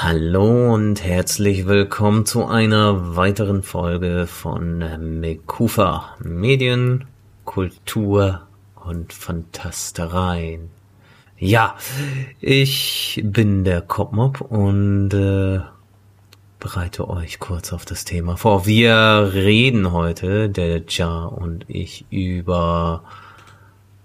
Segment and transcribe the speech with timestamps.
[0.00, 4.78] Hallo und herzlich willkommen zu einer weiteren Folge von
[5.18, 7.06] Mekufa Medien,
[7.44, 10.70] Kultur und Fantastereien.
[11.36, 11.76] Ja,
[12.40, 15.62] ich bin der Kopmob und äh,
[16.60, 18.66] bereite euch kurz auf das Thema vor.
[18.66, 23.02] Wir reden heute, der Ja und ich, über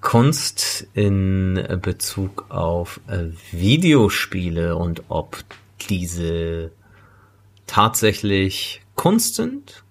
[0.02, 5.38] Kunst in Bezug auf äh, Videospiele und ob
[5.90, 6.72] diese
[7.68, 9.84] tatsächlich Kunst sind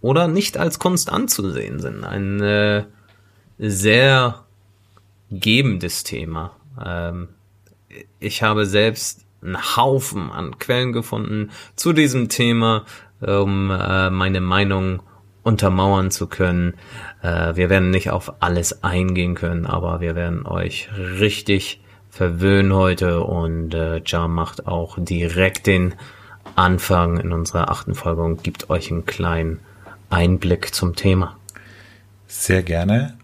[0.00, 2.04] oder nicht als Kunst anzusehen sind.
[2.04, 2.84] Ein äh,
[3.58, 4.44] sehr
[5.30, 6.56] gebendes Thema.
[6.84, 7.28] Ähm,
[8.20, 12.84] ich habe selbst einen Haufen an Quellen gefunden zu diesem Thema,
[13.20, 15.02] um äh, meine Meinung
[15.42, 16.74] untermauern zu können.
[17.22, 23.22] Äh, wir werden nicht auf alles eingehen können, aber wir werden euch richtig verwöhnen heute
[23.22, 25.94] und äh, Jar macht auch direkt den
[26.56, 29.60] Anfang in unserer achten Folge und gibt euch einen kleinen
[30.10, 31.36] Einblick zum Thema.
[32.26, 33.16] Sehr gerne.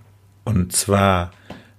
[0.45, 1.33] Und zwar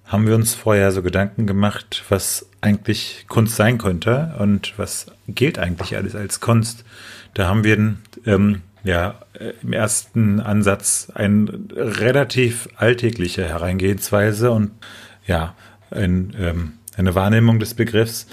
[0.04, 5.58] haben wir uns vorher so Gedanken gemacht, was eigentlich Kunst sein könnte und was gilt
[5.58, 6.84] eigentlich alles als Kunst.
[7.34, 9.16] Da haben wir ähm, ja
[9.62, 14.70] im ersten Ansatz eine relativ alltägliche Herangehensweise und
[15.26, 15.54] ja
[15.90, 18.26] ein, ähm, eine Wahrnehmung des Begriffs.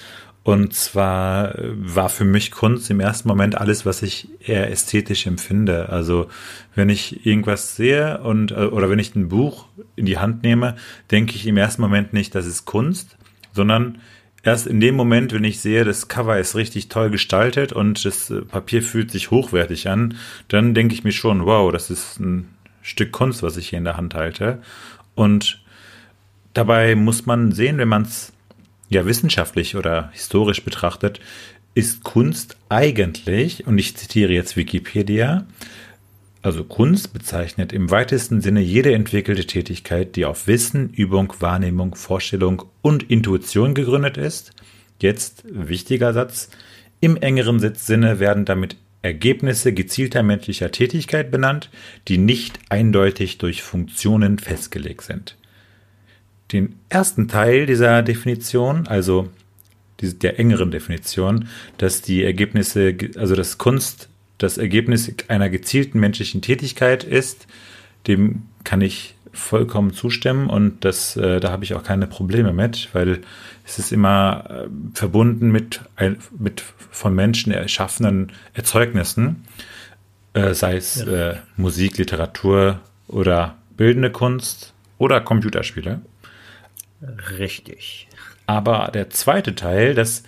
[0.44, 5.26] Und zwar äh, war für mich Kunst im ersten Moment alles, was ich eher ästhetisch
[5.26, 5.90] empfinde.
[5.90, 6.28] Also
[6.76, 10.76] wenn ich irgendwas sehe und äh, oder wenn ich ein Buch in die Hand nehme,
[11.12, 13.16] denke ich im ersten Moment nicht, das ist Kunst,
[13.54, 14.00] sondern
[14.44, 18.30] erst in dem Moment, wenn ich sehe, das Cover ist richtig toll gestaltet und das
[18.30, 20.16] äh, Papier fühlt sich hochwertig an,
[20.50, 22.50] dann denke ich mir schon, wow, das ist ein
[22.82, 24.62] Stück Kunst, was ich hier in der Hand halte.
[25.16, 25.64] Und
[26.54, 28.33] dabei muss man sehen, wenn man es
[28.94, 31.20] ja wissenschaftlich oder historisch betrachtet,
[31.76, 35.46] ist Kunst eigentlich, und ich zitiere jetzt Wikipedia,
[36.42, 42.64] also Kunst bezeichnet im weitesten Sinne jede entwickelte Tätigkeit, die auf Wissen, Übung, Wahrnehmung, Vorstellung
[42.82, 44.52] und Intuition gegründet ist.
[45.00, 46.50] Jetzt wichtiger Satz.
[47.00, 51.70] Im engeren Sinne werden damit Ergebnisse gezielter menschlicher Tätigkeit benannt,
[52.08, 55.38] die nicht eindeutig durch Funktionen festgelegt sind
[56.54, 59.30] den ersten Teil dieser Definition, also
[60.02, 61.48] der engeren Definition,
[61.78, 67.48] dass die Ergebnisse, also dass Kunst das Ergebnis einer gezielten menschlichen Tätigkeit ist,
[68.08, 72.90] dem kann ich vollkommen zustimmen und das, äh, da habe ich auch keine Probleme mit,
[72.94, 73.22] weil
[73.66, 75.82] es ist immer äh, verbunden mit,
[76.38, 76.62] mit
[76.92, 79.46] von Menschen erschaffenen Erzeugnissen,
[80.34, 81.32] äh, sei es ja.
[81.32, 86.02] äh, Musik, Literatur oder bildende Kunst oder Computerspiele.
[87.38, 88.08] Richtig.
[88.46, 90.24] Aber der zweite Teil, das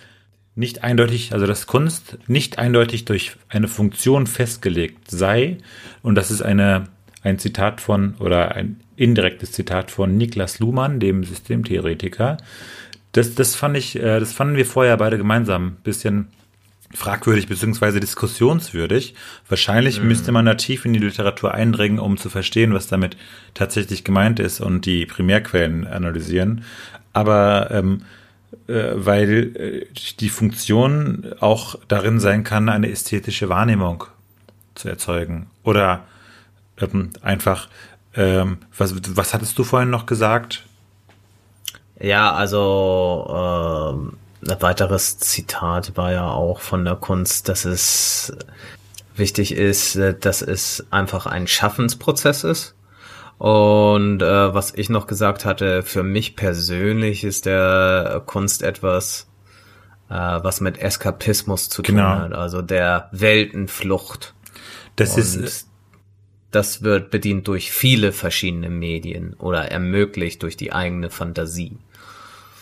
[0.54, 5.58] nicht eindeutig, also dass Kunst nicht eindeutig durch eine Funktion festgelegt sei,
[6.02, 6.84] und das ist eine,
[7.22, 12.38] ein Zitat von, oder ein indirektes Zitat von Niklas Luhmann, dem Systemtheoretiker.
[13.12, 16.28] Das, das fand ich, äh, das fanden wir vorher beide gemeinsam ein bisschen
[16.94, 19.14] fragwürdig beziehungsweise diskussionswürdig.
[19.48, 20.08] Wahrscheinlich mhm.
[20.08, 23.16] müsste man da tief in die Literatur eindringen, um zu verstehen, was damit
[23.54, 26.64] tatsächlich gemeint ist und die Primärquellen analysieren.
[27.12, 28.02] Aber ähm,
[28.68, 29.86] äh, weil äh,
[30.20, 34.04] die Funktion auch darin sein kann, eine ästhetische Wahrnehmung
[34.74, 35.48] zu erzeugen.
[35.62, 36.04] Oder
[36.78, 37.68] ähm, einfach,
[38.14, 40.64] ähm, was, was hattest du vorhin noch gesagt?
[41.98, 44.18] Ja, also ähm
[44.48, 48.36] ein weiteres Zitat war ja auch von der Kunst, dass es
[49.14, 52.74] wichtig ist, dass es einfach ein Schaffensprozess ist.
[53.38, 59.28] Und äh, was ich noch gesagt hatte, für mich persönlich ist der Kunst etwas,
[60.08, 62.08] äh, was mit Eskapismus zu tun genau.
[62.08, 64.34] hat, also der Weltenflucht.
[64.96, 65.68] Das Und ist
[66.56, 71.76] das wird bedient durch viele verschiedene Medien oder ermöglicht durch die eigene Fantasie.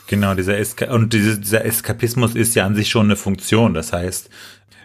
[0.06, 3.74] Genau, dieser Eska und dieser Eskapismus ist ja an sich schon eine Funktion.
[3.74, 4.28] Das heißt,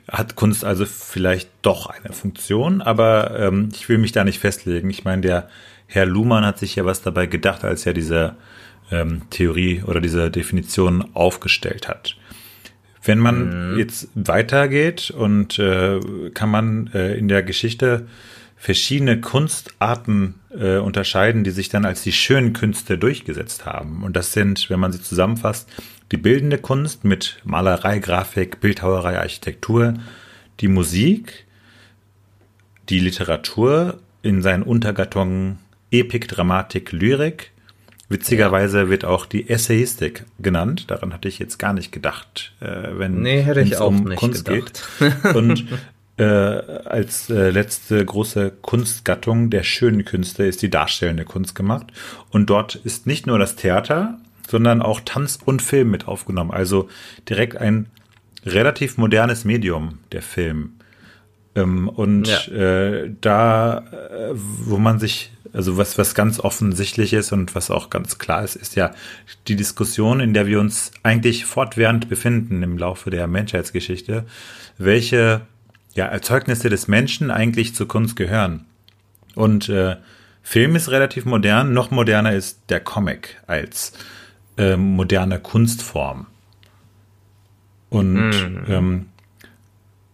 [0.08, 4.90] hat Kunst also vielleicht doch eine Funktion, aber ähm, ich will mich da nicht festlegen.
[4.90, 5.50] Ich meine, der
[5.88, 8.36] Herr Luhmann hat sich ja was dabei gedacht, als er diese
[8.92, 12.16] ähm, Theorie oder diese Definition aufgestellt hat.
[13.04, 13.80] Wenn man mhm.
[13.80, 16.00] jetzt weitergeht und äh,
[16.34, 18.08] kann man äh, in der Geschichte
[18.56, 24.04] verschiedene Kunstarten äh, unterscheiden, die sich dann als die schönen Künste durchgesetzt haben.
[24.04, 25.70] Und das sind, wenn man sie zusammenfasst,
[26.12, 29.94] die bildende Kunst mit Malerei, Grafik, Bildhauerei, Architektur,
[30.60, 31.46] die Musik,
[32.90, 35.60] die Literatur in seinen Untergattungen
[35.92, 37.52] Epik, Dramatik, Lyrik,
[38.10, 40.90] Witzigerweise wird auch die Essayistik genannt.
[40.90, 44.18] Daran hatte ich jetzt gar nicht gedacht, äh, wenn nee, hätte ich auch um nicht
[44.18, 44.84] Kunst gedacht.
[45.00, 45.36] geht.
[45.36, 45.66] Und
[46.20, 51.88] äh, als äh, letzte große Kunstgattung der schönen Künste ist die darstellende Kunst gemacht.
[52.30, 56.52] Und dort ist nicht nur das Theater, sondern auch Tanz und Film mit aufgenommen.
[56.52, 56.90] Also
[57.30, 57.88] direkt ein
[58.46, 60.74] relativ modernes Medium, der Film.
[61.56, 62.54] Ähm, und ja.
[62.54, 67.90] äh, da, äh, wo man sich, also was, was ganz offensichtlich ist und was auch
[67.90, 68.92] ganz klar ist, ist ja
[69.48, 74.26] die Diskussion, in der wir uns eigentlich fortwährend befinden im Laufe der Menschheitsgeschichte,
[74.78, 75.42] welche
[76.00, 78.66] ja, Erzeugnisse des Menschen eigentlich zur Kunst gehören.
[79.36, 79.98] Und äh,
[80.42, 83.92] Film ist relativ modern, noch moderner ist der Comic als
[84.58, 86.28] äh, moderne Kunstform.
[87.90, 88.64] Und mhm.
[88.70, 89.06] ähm,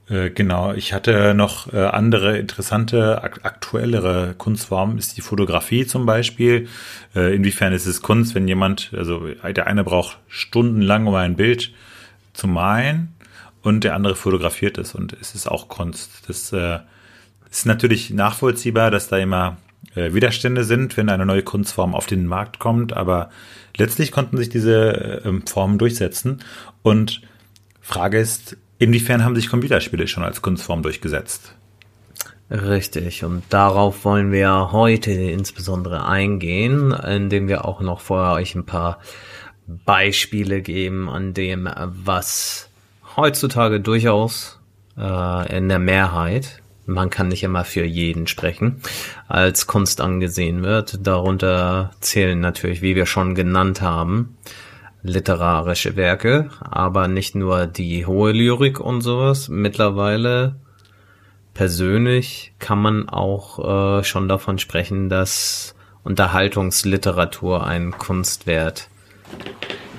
[0.10, 6.08] äh, genau, ich hatte noch äh, andere interessante, ak aktuellere Kunstformen, ist die Fotografie zum
[6.08, 6.68] Beispiel.
[7.16, 11.72] Äh, inwiefern ist es Kunst, wenn jemand, also der eine braucht stundenlang, um ein Bild
[12.34, 13.15] zu malen
[13.66, 16.12] und der andere fotografiert es und es ist auch Kunst.
[16.28, 16.80] Das äh,
[17.50, 19.58] ist natürlich nachvollziehbar, dass da immer
[19.96, 23.32] äh, Widerstände sind, wenn eine neue Kunstform auf den Markt kommt, aber
[23.76, 26.44] letztlich konnten sich diese äh, Formen durchsetzen
[26.84, 27.22] und
[27.82, 31.56] Frage ist, inwiefern haben sich Computerspiele schon als Kunstform durchgesetzt?
[32.52, 38.68] Richtig, und darauf wollen wir heute insbesondere eingehen, indem wir auch noch vorher euch ein
[38.68, 39.00] paar
[39.66, 42.65] Beispiele geben an dem, was
[43.16, 44.60] heutzutage durchaus
[44.98, 48.82] äh, in der Mehrheit, man kann nicht immer für jeden sprechen,
[49.28, 51.06] als Kunst angesehen wird.
[51.06, 54.38] Darunter zählen natürlich, wie wir schon genannt haben,
[55.02, 59.50] literarische Werke, aber nicht nur die hohe Lyrik und sowas.
[59.50, 60.56] Mittlerweile
[61.54, 65.74] persönlich kann man auch äh, schon davon sprechen, dass
[66.04, 68.90] Unterhaltungsliteratur einen Kunstwert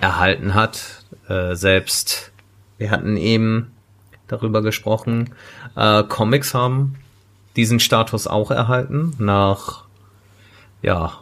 [0.00, 1.04] erhalten hat.
[1.28, 2.32] Äh, selbst
[2.78, 3.72] wir hatten eben
[4.26, 5.34] darüber gesprochen,
[5.76, 6.96] äh, Comics haben
[7.56, 9.84] diesen Status auch erhalten nach
[10.82, 11.20] ja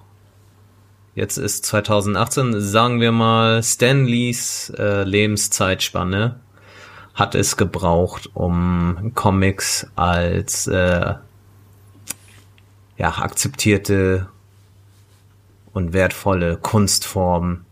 [1.15, 6.41] Jetzt ist 2018, sagen wir mal, Stanleys äh, Lebenszeitspanne
[7.15, 11.15] hat es gebraucht, um Comics als äh,
[12.97, 14.29] ja, akzeptierte
[15.73, 17.65] und wertvolle Kunstform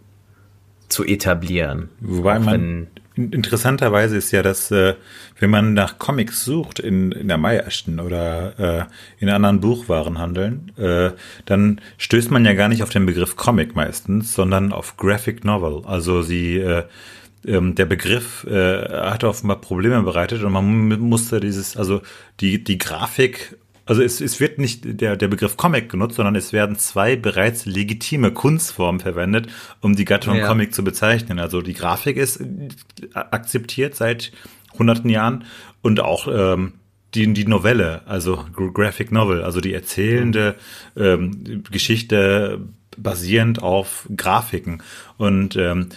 [0.89, 1.89] zu etablieren.
[2.01, 4.95] Wobei man Interessanterweise ist ja, dass äh,
[5.39, 8.85] wenn man nach Comics sucht in, in der Meiersten oder äh,
[9.19, 11.11] in anderen Buchwarenhandeln, äh,
[11.45, 15.83] dann stößt man ja gar nicht auf den Begriff Comic meistens, sondern auf Graphic Novel.
[15.85, 16.85] Also sie äh,
[17.47, 22.03] ähm, der Begriff äh, hat offenbar Probleme bereitet und man musste dieses, also
[22.41, 26.53] die, die Grafik also es, es wird nicht der, der Begriff Comic genutzt, sondern es
[26.53, 29.49] werden zwei bereits legitime Kunstformen verwendet,
[29.81, 30.47] um die Gattung ja.
[30.47, 31.39] Comic zu bezeichnen.
[31.39, 32.69] Also die Grafik ist äh,
[33.13, 34.33] akzeptiert seit
[34.79, 35.45] hunderten Jahren
[35.83, 36.75] und auch ähm,
[37.15, 40.55] die, die Novelle, also Graphic Novel, also die erzählende
[40.97, 42.61] ähm, Geschichte
[42.97, 44.83] basierend auf Grafiken.
[45.19, 45.89] Und ähm,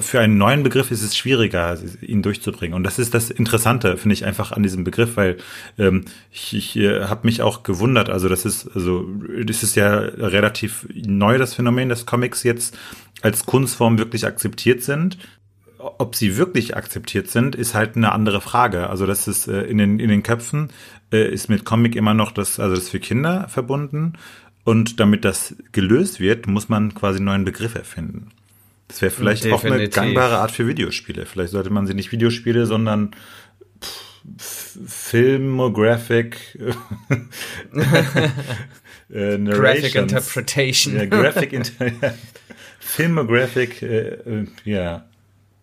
[0.00, 2.74] für einen neuen Begriff ist es schwieriger, ihn durchzubringen.
[2.74, 5.38] Und das ist das Interessante, finde ich einfach an diesem Begriff, weil
[5.78, 8.10] ähm, ich, ich äh, habe mich auch gewundert.
[8.10, 9.06] Also das ist also
[9.44, 12.76] das ist ja relativ neu das Phänomen, dass Comics jetzt
[13.22, 15.18] als Kunstform wirklich akzeptiert sind.
[15.78, 18.90] Ob sie wirklich akzeptiert sind, ist halt eine andere Frage.
[18.90, 20.70] Also das ist äh, in den in den Köpfen
[21.12, 24.14] äh, ist mit Comic immer noch das also das für Kinder verbunden.
[24.64, 28.28] Und damit das gelöst wird, muss man quasi einen neuen Begriff erfinden.
[28.88, 29.70] Das wäre vielleicht Definitiv.
[29.70, 31.26] auch eine gangbare Art für Videospiele.
[31.26, 33.14] Vielleicht sollte man sie nicht Videospiele, sondern
[34.38, 36.58] Filmographic
[39.10, 40.96] äh, Graphic Interpretation.
[40.96, 41.92] Ja, Graphic Inter
[42.80, 45.04] Filmographic, äh, ja,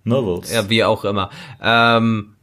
[0.04, 0.54] Novels.
[0.54, 1.32] Ja, wie auch immer.
[1.62, 2.36] Ähm,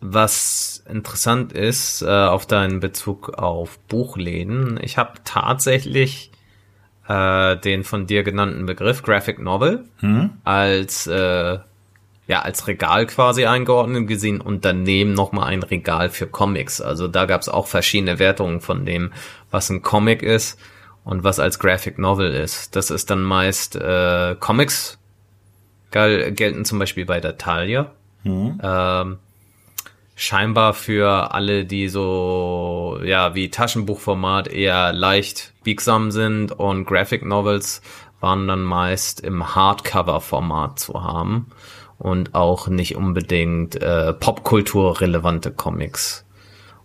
[0.00, 6.30] was interessant ist, äh, auf deinen Bezug auf Buchläden, ich habe tatsächlich
[7.08, 10.30] äh, den von dir genannten Begriff Graphic Novel hm?
[10.44, 11.58] als äh,
[12.28, 16.80] ja als Regal quasi eingeordnet gesehen und daneben nochmal ein Regal für Comics.
[16.80, 19.12] Also da gab es auch verschiedene Wertungen von dem,
[19.50, 20.58] was ein Comic ist
[21.04, 22.74] und was als Graphic Novel ist.
[22.74, 24.98] Das ist dann meist äh, Comics
[25.92, 27.92] geil, gelten zum Beispiel bei der Talia.
[28.22, 28.60] Hm?
[28.62, 29.18] Ähm,
[30.16, 37.82] scheinbar für alle, die so, ja, wie Taschenbuchformat eher leicht biegsam sind und Graphic Novels
[38.20, 41.48] waren dann meist im Hardcover-Format zu haben
[41.98, 46.24] und auch nicht unbedingt äh, popkulturrelevante Comics.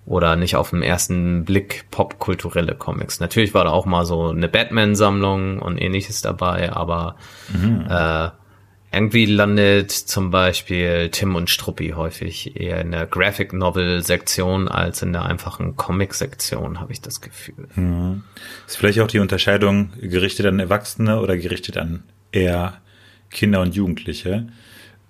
[0.05, 3.19] oder nicht auf den ersten Blick popkulturelle Comics.
[3.19, 7.15] Natürlich war da auch mal so eine Batman-Sammlung und ähnliches dabei, aber
[7.53, 7.85] mhm.
[7.87, 8.29] äh,
[8.93, 15.01] irgendwie landet zum Beispiel Tim und Struppi häufig eher in der Graphic Novel Sektion als
[15.01, 17.67] in der einfachen Comic Sektion, habe ich das Gefühl.
[17.75, 18.23] Mhm.
[18.67, 22.81] Ist vielleicht auch die Unterscheidung gerichtet an Erwachsene oder gerichtet an eher
[23.29, 24.47] Kinder und Jugendliche?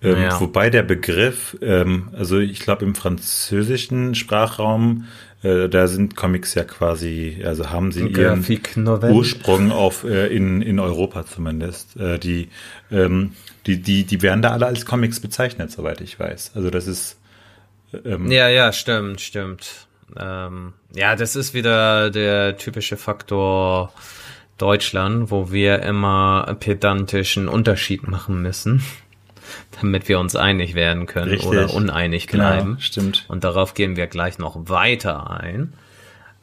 [0.04, 0.40] Ähm, ja.
[0.40, 5.06] Wobei der Begriff, ähm, also ich glaube im französischen Sprachraum,
[5.44, 8.46] äh, da sind Comics ja quasi, also haben sie ihren
[9.12, 11.98] Ursprung auf äh, in, in Europa zumindest.
[11.98, 12.50] Äh, die,
[12.92, 13.34] ähm,
[13.66, 16.52] die, die, die werden da alle als Comics bezeichnet, soweit ich weiß.
[16.56, 17.18] Also das ist.
[18.06, 19.88] Ähm, ja, ja, stimmt, stimmt.
[20.20, 23.92] Ähm, ja, das ist wieder der typische Faktor
[24.58, 28.84] Deutschland, wo wir immer pedantischen Unterschied machen müssen
[29.80, 31.48] damit wir uns einig werden können Richtig.
[31.48, 32.66] oder uneinig genau, bleiben.
[32.66, 33.26] Genau, stimmt.
[33.28, 35.74] Und darauf gehen wir gleich noch weiter ein.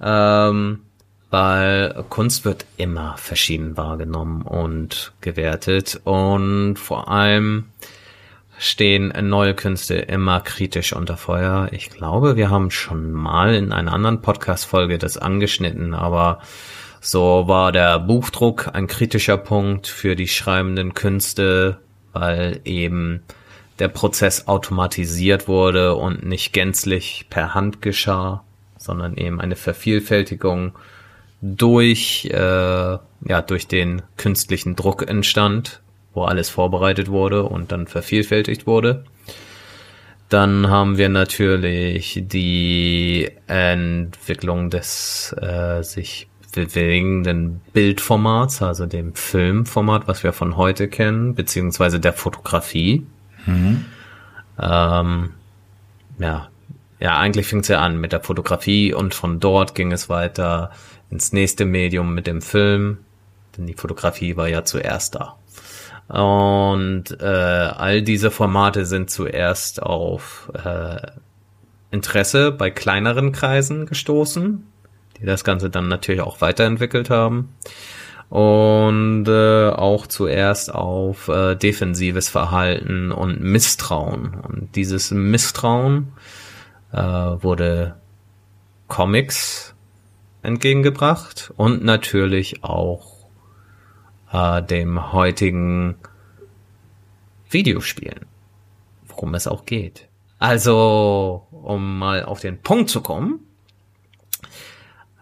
[0.01, 0.81] Ähm,
[1.31, 7.67] weil Kunst wird immer verschieden wahrgenommen und gewertet und vor allem
[8.59, 11.69] stehen neue Künste immer kritisch unter Feuer.
[11.71, 16.41] Ich glaube, wir haben schon mal in einer anderen Podcast-Folge das angeschnitten, aber
[17.01, 21.79] so war der Buchdruck ein kritischer Punkt für die schreibenden Künste
[22.13, 23.23] weil eben
[23.79, 28.45] der Prozess automatisiert wurde und nicht gänzlich per Hand geschah,
[28.77, 30.73] sondern eben eine Vervielfältigung
[31.41, 35.81] durch äh, ja durch den künstlichen Druck entstand,
[36.15, 39.05] wo alles vorbereitet wurde und dann vervielfältigt wurde.
[40.29, 46.29] Dann haben wir natürlich die Entwicklung des äh, sich
[46.67, 53.07] bewegenden Bildformats, also dem Filmformat, was wir von heute kennen, beziehungsweise der Fotografie.
[53.47, 53.85] Mhm.
[54.61, 55.31] Ähm,
[56.19, 56.49] ja,
[57.01, 60.71] ja, eigentlich fing es ja an mit der Fotografie und von dort ging es weiter
[61.11, 62.99] ins nächste Medium mit dem Film,
[63.57, 65.37] denn die Fotografie war ja zuerst da.
[66.09, 70.97] Und äh, all diese Formate sind zuerst auf äh,
[71.91, 74.67] Interesse bei kleineren Kreisen gestoßen,
[75.21, 77.55] die das Ganze dann natürlich auch weiterentwickelt haben.
[78.29, 84.35] Und äh, auch zuerst auf äh, defensives Verhalten und Misstrauen.
[84.35, 86.13] Und dieses Misstrauen
[86.93, 87.97] äh, wurde
[88.87, 89.75] Comics
[90.43, 93.19] entgegengebracht und natürlich auch
[94.33, 95.97] äh, dem heutigen
[97.51, 98.27] Videospielen,
[99.07, 100.09] worum es auch geht.
[100.39, 103.41] Also, um mal auf den Punkt zu kommen,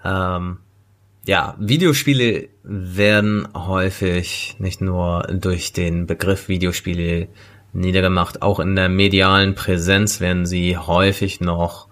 [0.06, 0.58] ähm,
[1.24, 7.28] ja, Videospiele werden häufig nicht nur durch den Begriff Videospiele
[7.72, 11.88] niedergemacht, auch in der medialen Präsenz werden sie häufig noch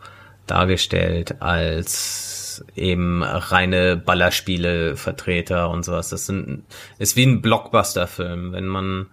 [0.47, 6.11] dargestellt als eben reine Ballerspiele Vertreter und sowas.
[6.11, 6.63] Das sind,
[6.99, 8.53] ist wie ein Blockbuster-Film.
[8.53, 9.07] Wenn man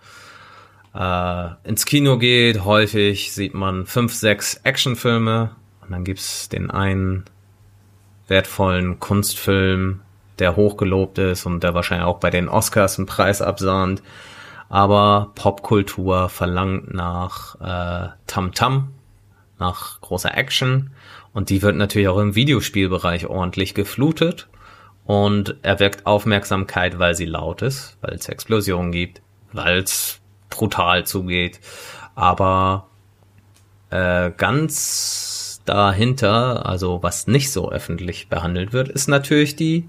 [0.94, 7.26] äh, ins Kino geht, häufig sieht man fünf, sechs Actionfilme und dann gibt's den einen
[8.32, 10.00] wertvollen Kunstfilm,
[10.40, 14.02] der hochgelobt ist und der wahrscheinlich auch bei den Oscars einen Preis absahnt.
[14.70, 18.84] Aber Popkultur verlangt nach äh, Tamtam, -Tam,
[19.60, 20.92] nach großer Action
[21.34, 24.48] und die wird natürlich auch im Videospielbereich ordentlich geflutet
[25.06, 29.22] und erweckt Aufmerksamkeit, weil sie laut ist, weil es Explosionen gibt,
[29.52, 31.60] weil es brutal zugeht.
[32.16, 32.88] Aber
[33.90, 39.88] äh, ganz dahinter, also was nicht so öffentlich behandelt wird, ist natürlich die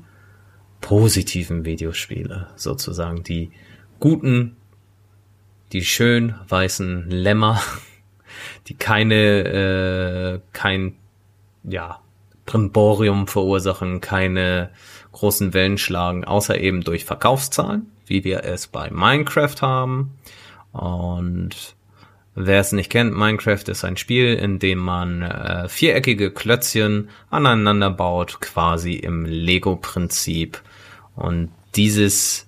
[0.81, 3.53] positiven Videospiele, sozusagen die
[4.01, 4.57] guten,
[5.73, 7.61] die schön weißen Lämmer,
[8.69, 10.97] die keine, äh, kein,
[11.65, 12.01] ja,
[12.45, 14.71] Brimborium verursachen, keine
[15.13, 20.19] großen Wellen schlagen, außer eben durch Verkaufszahlen, wie wir es bei Minecraft haben.
[20.73, 21.77] Und
[22.35, 27.91] Wer es nicht kennt, Minecraft ist ein Spiel, in dem man äh, viereckige Klötzchen aneinander
[27.91, 30.63] baut, quasi im Lego-Prinzip.
[31.15, 32.47] Und dieses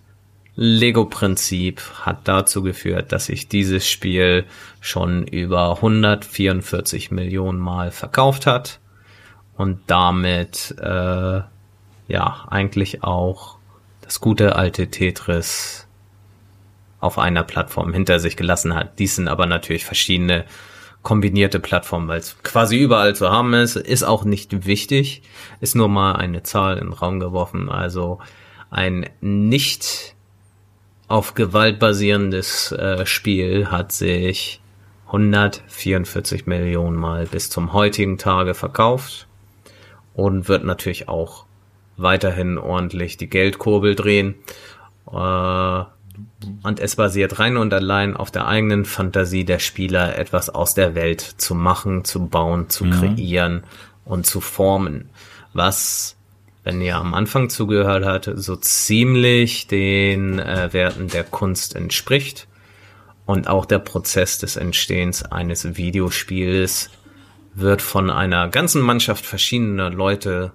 [0.57, 4.47] Lego-Prinzip hat dazu geführt, dass sich dieses Spiel
[4.81, 8.81] schon über 144 Millionen Mal verkauft hat
[9.57, 11.41] und damit äh,
[12.09, 13.59] ja eigentlich auch
[14.00, 15.84] das gute alte Tetris
[17.05, 18.99] auf einer Plattform hinter sich gelassen hat.
[18.99, 20.47] Dies sind aber natürlich verschiedene
[21.03, 25.23] kombinierte Plattformen, weil es quasi überall zu haben ist, ist auch nicht wichtig,
[25.61, 27.69] ist nur mal eine Zahl in den Raum geworfen.
[27.69, 28.21] Also
[28.71, 30.15] ein nicht
[31.07, 34.63] auf Gewalt basierendes äh, Spiel hat sich
[35.07, 39.29] 144 Millionen Mal bis zum heutigen Tage verkauft.
[40.15, 41.45] und wird natürlich auch
[41.97, 44.37] weiterhin ordentlich die Geldkurbel drehen.
[45.13, 45.85] Äh,
[46.62, 50.95] und es basiert rein und allein auf der eigenen Fantasie der Spieler, etwas aus der
[50.95, 52.93] Welt zu machen, zu bauen, zu mhm.
[52.93, 53.64] kreieren
[54.05, 55.09] und zu formen.
[55.53, 56.17] Was,
[56.64, 62.49] wenn ihr am Anfang zugehört habt, so ziemlich den äh, Werten der Kunst entspricht.
[63.26, 66.91] Und auch der Prozess des Entstehens eines Videospiels
[67.55, 70.53] wird von einer ganzen Mannschaft verschiedener Leute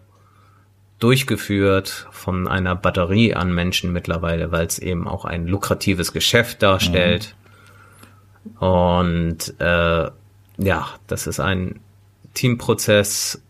[1.00, 7.36] durchgeführt von einer Batterie an Menschen mittlerweile, weil es eben auch ein lukratives Geschäft darstellt.
[8.44, 8.58] Mhm.
[8.68, 10.10] Und äh,
[10.58, 11.80] ja, das ist ein
[12.34, 13.42] Teamprozess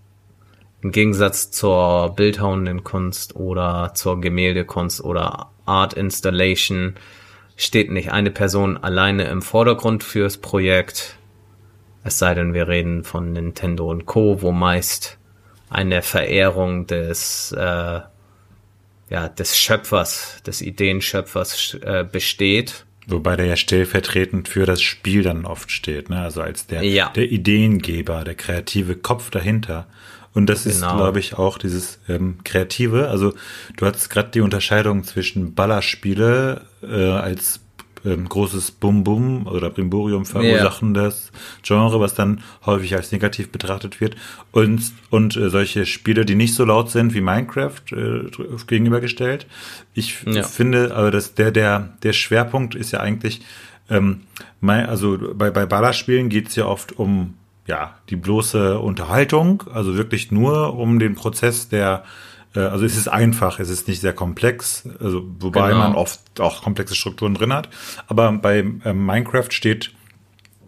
[0.81, 6.95] im Gegensatz zur bildhauenden Kunst oder zur Gemäldekunst oder Art Installation
[7.57, 11.17] steht nicht eine Person alleine im Vordergrund fürs Projekt.
[12.03, 15.18] Es sei denn, wir reden von Nintendo und Co., wo meist
[15.69, 17.99] eine Verehrung des, äh,
[19.09, 22.85] ja, des Schöpfers, des Ideenschöpfers äh, besteht.
[23.07, 26.21] Wobei der ja stellvertretend für das Spiel dann oft steht, ne?
[26.21, 27.09] Also als der, ja.
[27.09, 29.87] der Ideengeber, der kreative Kopf dahinter.
[30.33, 30.75] Und das genau.
[30.75, 33.09] ist, glaube ich, auch dieses ähm, Kreative.
[33.09, 33.33] Also
[33.77, 37.61] du hattest gerade die Unterscheidung zwischen Ballerspiele äh, als
[38.05, 41.41] ähm, großes Bum-Bum oder Brimborium verursachendes yeah.
[41.63, 44.15] Genre, was dann häufig als negativ betrachtet wird.
[44.51, 48.29] Und, und äh, solche Spiele, die nicht so laut sind wie Minecraft, äh,
[48.67, 49.47] gegenübergestellt.
[49.93, 50.43] Ich ja.
[50.43, 53.41] finde, aber dass der, der, der Schwerpunkt ist ja eigentlich,
[53.89, 54.21] ähm,
[54.61, 57.35] mein, also bei, bei Ballerspielen geht es ja oft um
[57.67, 62.03] ja, die bloße Unterhaltung, also wirklich nur um den Prozess der
[62.53, 65.81] also es ist einfach, es ist nicht sehr komplex, also wobei genau.
[65.81, 67.69] man oft auch komplexe Strukturen drin hat.
[68.07, 69.91] Aber bei äh, Minecraft steht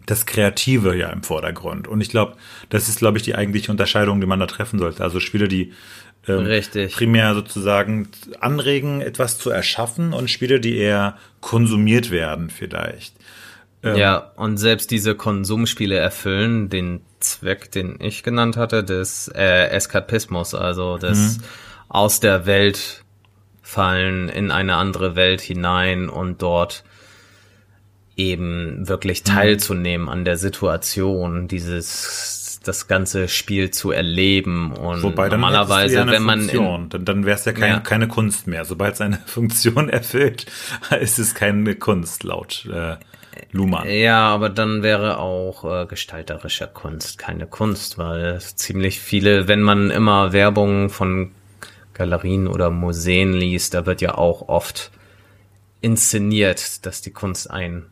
[0.06, 1.88] das Kreative ja im Vordergrund.
[1.88, 2.34] Und ich glaube,
[2.68, 5.02] das ist, glaube ich, die eigentliche Unterscheidung, die man da treffen sollte.
[5.02, 5.72] Also Spiele, die
[6.28, 6.94] ähm, Richtig.
[6.94, 8.08] primär sozusagen
[8.40, 13.14] anregen, etwas zu erschaffen und Spiele, die eher konsumiert werden vielleicht.
[13.82, 19.68] Ähm, ja, und selbst diese Konsumspiele erfüllen den Zweck, den ich genannt hatte, des äh,
[19.70, 21.44] Eskapismus, also des mhm
[21.92, 23.04] aus der Welt
[23.60, 26.84] fallen in eine andere Welt hinein und dort
[28.16, 29.28] eben wirklich mhm.
[29.28, 36.06] teilzunehmen an der Situation, dieses das ganze Spiel zu erleben und Wobei, dann normalerweise, ja
[36.06, 38.64] wenn man in, dann, dann wäre es ja, kein, ja, keine Kunst mehr.
[38.64, 40.46] Sobald es eine Funktion erfüllt,
[41.00, 42.96] ist es keine Kunst laut äh,
[43.50, 43.88] Luhmann.
[43.90, 49.90] Ja, aber dann wäre auch äh, gestalterische Kunst keine Kunst, weil ziemlich viele, wenn man
[49.90, 51.32] immer Werbung von
[51.94, 54.90] Galerien oder Museen liest, da wird ja auch oft
[55.80, 57.86] inszeniert, dass die Kunst ein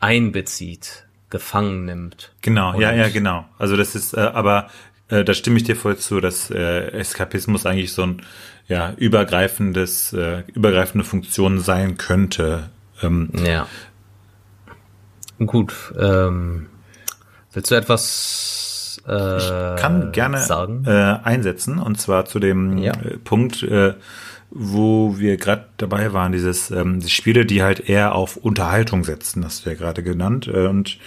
[0.00, 2.32] einbezieht, gefangen nimmt.
[2.40, 3.46] Genau, ja, ja, genau.
[3.58, 4.68] Also das ist, äh, aber
[5.08, 8.22] äh, da stimme ich dir voll zu, dass äh, Eskapismus eigentlich so ein
[8.66, 12.70] ja übergreifendes, äh, übergreifende Funktion sein könnte.
[13.02, 13.66] Ähm, ja.
[15.38, 15.74] Gut.
[15.98, 16.66] Ähm,
[17.52, 18.67] willst du etwas
[19.08, 20.38] ich kann gerne
[20.86, 22.92] äh, einsetzen und zwar zu dem ja.
[22.92, 23.94] Äh, Punkt, äh,
[24.50, 29.42] wo wir gerade dabei waren, dieses ähm, die Spiele, die halt eher auf Unterhaltung setzen,
[29.42, 30.98] das wäre gerade genannt äh, und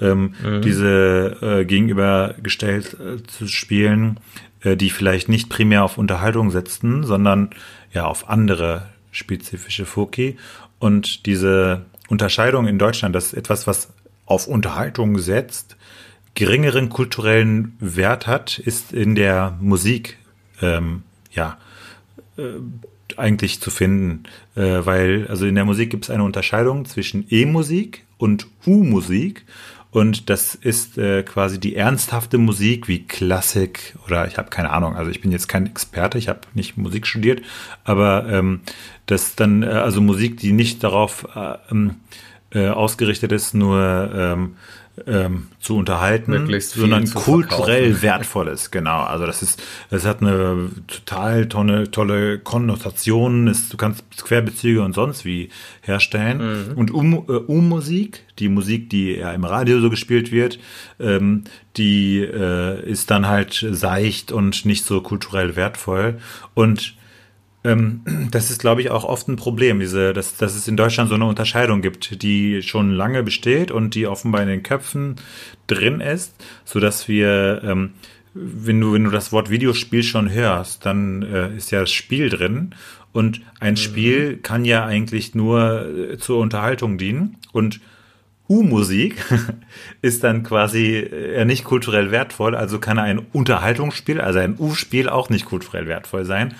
[0.00, 0.62] ähm, mhm.
[0.62, 4.20] diese äh, gegenübergestellt äh, zu spielen,
[4.62, 7.50] äh, die vielleicht nicht primär auf Unterhaltung setzen, sondern
[7.92, 10.36] ja auf andere spezifische Foki
[10.78, 13.92] und diese Unterscheidung in Deutschland, das ist etwas, was
[14.26, 15.75] auf Unterhaltung setzt,
[16.36, 20.18] geringeren kulturellen Wert hat, ist in der Musik
[20.62, 21.58] ähm, ja
[22.36, 22.42] äh,
[23.16, 28.04] eigentlich zu finden, äh, weil also in der Musik gibt es eine Unterscheidung zwischen E-Musik
[28.18, 29.44] und U-Musik.
[29.90, 34.94] Und das ist äh, quasi die ernsthafte Musik wie Klassik oder ich habe keine Ahnung,
[34.94, 37.40] also ich bin jetzt kein Experte, ich habe nicht Musik studiert,
[37.82, 38.60] aber ähm,
[39.06, 41.94] das dann äh, also Musik, die nicht darauf äh, ähm,
[42.50, 44.56] äh, ausgerichtet ist, nur ähm,
[45.06, 48.70] ähm, zu unterhalten, sondern kulturell wertvolles.
[48.70, 53.46] Genau, also das ist, das hat eine total tolle, tolle Konnotation.
[53.46, 55.50] Ist, du kannst Querbezüge und sonst wie
[55.82, 56.70] herstellen.
[56.70, 56.78] Mhm.
[56.78, 60.58] Und U-Musik, äh, die Musik, die ja im Radio so gespielt wird,
[60.98, 61.44] ähm,
[61.76, 66.18] die äh, ist dann halt seicht und nicht so kulturell wertvoll.
[66.54, 66.96] Und
[67.66, 71.08] ähm, das ist, glaube ich, auch oft ein Problem, diese, dass, dass es in Deutschland
[71.08, 75.16] so eine Unterscheidung gibt, die schon lange besteht und die offenbar in den Köpfen
[75.66, 77.90] drin ist, so dass wir, ähm,
[78.34, 82.28] wenn du, wenn du das Wort Videospiel schon hörst, dann äh, ist ja das Spiel
[82.28, 82.74] drin
[83.12, 83.78] und ein mhm.
[83.78, 87.80] Spiel kann ja eigentlich nur äh, zur Unterhaltung dienen und
[88.48, 89.16] U-Musik
[90.02, 95.30] ist dann quasi äh, nicht kulturell wertvoll, also kann ein Unterhaltungsspiel, also ein U-Spiel auch
[95.30, 96.54] nicht kulturell wertvoll sein.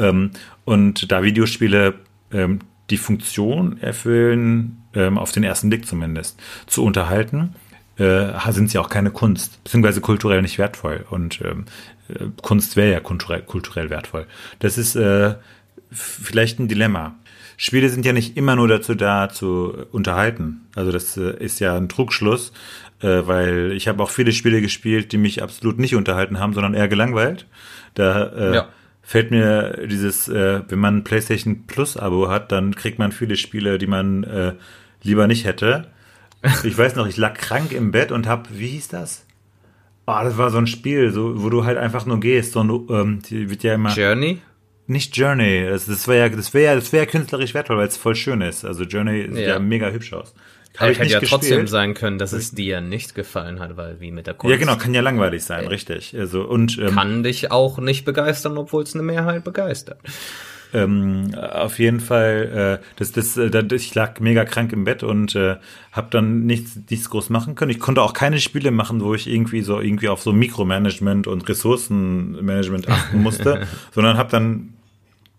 [0.00, 0.30] Ähm,
[0.64, 1.94] und da Videospiele
[2.32, 2.60] ähm,
[2.90, 7.54] die Funktion erfüllen, ähm, auf den ersten Blick zumindest, zu unterhalten,
[7.96, 11.04] äh, sind sie auch keine Kunst, beziehungsweise kulturell nicht wertvoll.
[11.10, 11.66] Und ähm,
[12.08, 14.26] äh, Kunst wäre ja kulturell, kulturell wertvoll.
[14.58, 15.34] Das ist äh,
[15.90, 17.14] vielleicht ein Dilemma.
[17.56, 20.62] Spiele sind ja nicht immer nur dazu da, zu unterhalten.
[20.74, 22.52] Also das äh, ist ja ein Trugschluss,
[23.02, 26.74] äh, weil ich habe auch viele Spiele gespielt, die mich absolut nicht unterhalten haben, sondern
[26.74, 27.46] eher gelangweilt.
[27.94, 28.68] Da äh, ja.
[29.10, 33.34] Fällt mir dieses, äh, wenn man ein PlayStation Plus Abo hat, dann kriegt man viele
[33.34, 34.52] Spiele, die man äh,
[35.02, 35.88] lieber nicht hätte.
[36.62, 39.26] Ich weiß noch, ich lag krank im Bett und hab, wie hieß das?
[40.06, 43.20] Oh, das war so ein Spiel, so, wo du halt einfach nur gehst und ähm,
[43.28, 43.92] die wird ja immer.
[43.92, 44.38] Journey?
[44.86, 45.66] Nicht Journey.
[45.68, 48.40] Das, das wäre ja, das wäre ja, das wäre künstlerisch wertvoll, weil es voll schön
[48.40, 48.64] ist.
[48.64, 50.36] Also Journey sieht ja, ja mega hübsch aus.
[50.80, 51.42] Hab ich hätte ja gespielt.
[51.42, 54.50] trotzdem sein können, dass es dir nicht gefallen hat, weil wie mit der Kunst.
[54.50, 56.16] Ja, genau, kann ja langweilig sein, richtig.
[56.18, 59.98] Also und ähm, kann dich auch nicht begeistern, obwohl es eine Mehrheit begeistert.
[60.72, 65.34] Ähm, auf jeden Fall, äh, das, das, äh, ich lag mega krank im Bett und
[65.34, 65.56] äh,
[65.92, 67.70] habe dann nichts, nichts groß machen können.
[67.70, 71.48] Ich konnte auch keine Spiele machen, wo ich irgendwie so irgendwie auf so Mikromanagement und
[71.48, 74.74] Ressourcenmanagement achten musste, sondern habe dann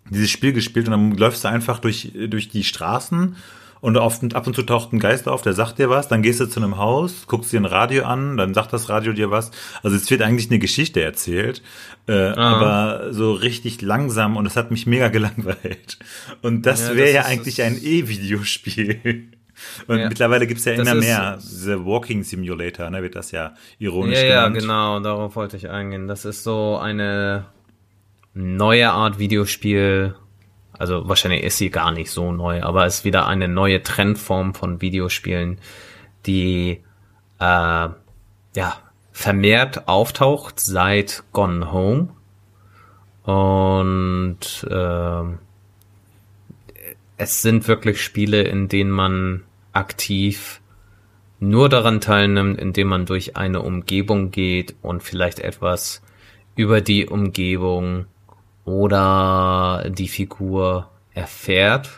[0.10, 3.38] dieses Spiel gespielt und dann läufst du einfach durch, durch die Straßen
[3.82, 6.39] und auf, ab und zu taucht ein Geist auf, der sagt dir was, dann gehst
[6.39, 9.50] du zu einem Haus, guckst dir ein Radio an, dann sagt das Radio dir was.
[9.82, 11.63] Also es wird eigentlich eine Geschichte erzählt,
[12.08, 12.36] äh, ah.
[12.36, 15.98] aber so richtig langsam und es hat mich mega gelangweilt.
[16.44, 19.30] Und das ja, wäre ja eigentlich ein E-Videospiel.
[19.86, 20.10] Und ja.
[20.10, 21.38] mittlerweile gibt's ja immer mehr.
[21.39, 24.56] Diese Walking Simulator, ne, wird das ja ironisch ja, genannt.
[24.56, 26.08] Ja, genau, darauf wollte ich eingehen.
[26.08, 27.46] Das ist so eine
[28.34, 30.15] neue Art Videospiel.
[30.82, 34.56] Also wahrscheinlich ist sie gar nicht so neu, aber es ist wieder eine neue Trendform
[34.56, 35.60] von Videospielen,
[36.26, 36.82] die
[37.39, 37.89] äh,
[38.56, 38.78] ja
[39.12, 42.10] vermehrt auftaucht seit Gone Home.
[43.24, 44.39] Und
[44.72, 45.24] äh,
[47.17, 50.62] es sind wirklich Spiele, in denen man aktiv
[51.39, 56.02] nur daran teilnimmt, indem man durch eine Umgebung geht und vielleicht etwas
[56.56, 58.08] über die Umgebung
[58.72, 61.90] oder die Figur erfährt,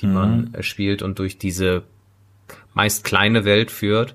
[0.00, 0.14] die mhm.
[0.14, 1.82] man spielt und durch diese
[2.72, 4.14] meist kleine Welt führt.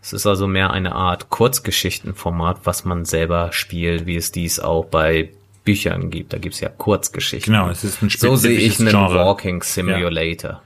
[0.00, 4.84] Es ist also mehr eine Art Kurzgeschichtenformat, was man selber spielt, wie es dies auch
[4.84, 5.30] bei
[5.64, 6.32] Büchern gibt.
[6.32, 7.52] Da gibt's ja Kurzgeschichten.
[7.52, 9.16] Genau, es ist ein So sehe ich einen Genre.
[9.16, 10.50] Walking Simulator.
[10.50, 10.62] Ja.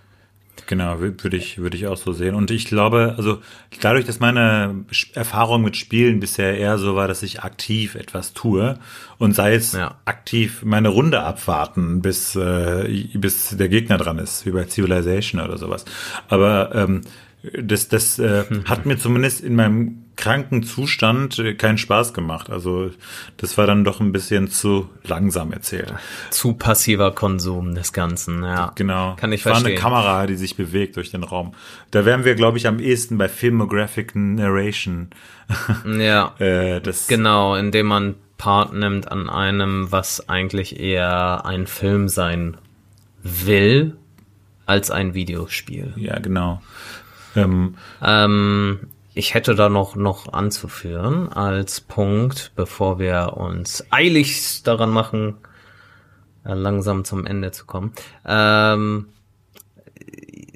[0.71, 2.37] Genau, würde ich, würde ich auch so sehen.
[2.37, 3.41] Und ich glaube, also
[3.81, 8.79] dadurch, dass meine Erfahrung mit Spielen bisher eher so war, dass ich aktiv etwas tue
[9.19, 9.97] und sei es ja.
[10.05, 15.59] aktiv meine Runde abwarten, bis, äh, bis der Gegner dran ist, wie bei Civilization oder
[15.59, 15.85] sowas.
[16.29, 17.01] Aber ähm,
[17.43, 22.51] das, das äh, hat mir zumindest in meinem kranken Zustand äh, keinen Spaß gemacht.
[22.51, 22.91] Also
[23.39, 25.95] das war dann doch ein bisschen zu langsam erzählt.
[26.31, 28.73] Zu passiver Konsum des Ganzen, ja.
[28.75, 29.17] Genau.
[29.17, 29.65] Kann ich verstehen.
[29.65, 31.55] War eine Kamera, die sich bewegt durch den Raum.
[31.91, 35.09] Da wären wir, glaube ich, am ehesten bei Filmographic Narration.
[35.99, 36.35] Ja.
[36.39, 42.57] äh, das genau, indem man Part nimmt an einem, was eigentlich eher ein Film sein
[43.23, 43.97] will,
[44.71, 45.93] als ein Videospiel.
[45.97, 46.63] Ja, genau.
[47.37, 54.91] Ähm, ähm, ich hätte da noch, noch anzuführen als Punkt, bevor wir uns eilig daran
[54.91, 55.37] machen,
[56.45, 57.93] äh, langsam zum Ende zu kommen.
[58.25, 59.09] Ähm,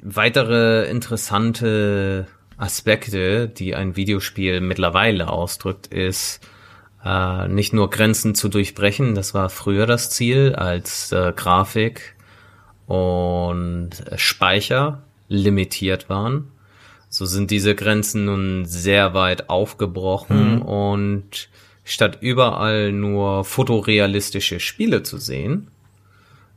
[0.01, 6.39] weitere interessante Aspekte, die ein Videospiel mittlerweile ausdrückt, ist
[7.03, 12.15] äh, nicht nur Grenzen zu durchbrechen, das war früher das Ziel, als äh, Grafik
[12.87, 16.51] und Speicher limitiert waren,
[17.15, 20.61] so sind diese Grenzen nun sehr weit aufgebrochen mhm.
[20.63, 21.49] und
[21.85, 25.69] statt überall nur fotorealistische Spiele zu sehen,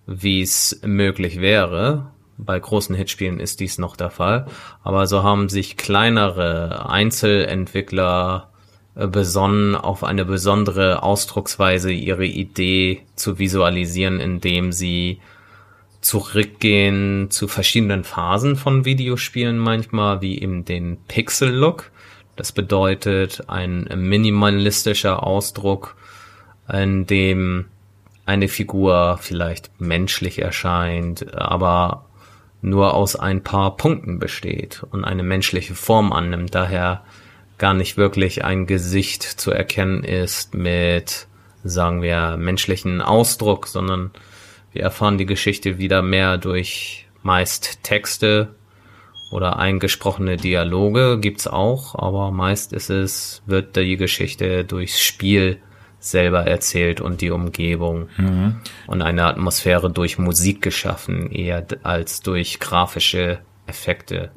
[0.09, 4.47] wie es möglich wäre, bei großen Hitspielen ist dies noch der Fall,
[4.83, 8.51] aber so haben sich kleinere Einzelentwickler
[8.97, 15.21] äh, besonnen, auf eine besondere Ausdrucksweise ihre Idee zu visualisieren, indem sie
[16.01, 21.91] zurückgehen zu verschiedenen Phasen von Videospielen manchmal, wie eben den Pixel-Look.
[22.37, 25.97] Das bedeutet ein minimalistischer Ausdruck,
[26.73, 27.67] in dem
[28.27, 32.05] eine Figur vielleicht menschlich erscheint, aber
[32.61, 37.05] nur aus ein paar Punkten besteht und eine menschliche Form annimmt, daher
[37.57, 41.27] gar nicht wirklich ein Gesicht zu erkennen ist mit,
[41.65, 44.13] sagen wir, menschlichen Ausdruck, sondern
[44.73, 48.55] wir erfahren die Geschichte wieder mehr durch meist Texte
[49.31, 55.59] oder eingesprochene Dialoge gibt's auch, aber meist ist es, wird die Geschichte durchs Spiel
[56.01, 58.57] selber erzählt und die Umgebung mhm.
[58.87, 64.31] und eine Atmosphäre durch Musik geschaffen, eher als durch grafische Effekte.